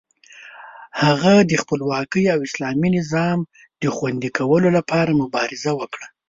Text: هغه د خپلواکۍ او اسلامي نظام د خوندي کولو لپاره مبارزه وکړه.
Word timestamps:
هغه 1.01 1.33
د 1.49 1.51
خپلواکۍ 1.61 2.23
او 2.33 2.39
اسلامي 2.47 2.89
نظام 2.97 3.39
د 3.81 3.83
خوندي 3.95 4.29
کولو 4.37 4.69
لپاره 4.77 5.19
مبارزه 5.23 5.71
وکړه. 5.79 6.07